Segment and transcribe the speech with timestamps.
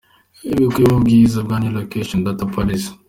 [0.43, 2.91] Ibi bikubiye mu ibwiriza rya new location data policy.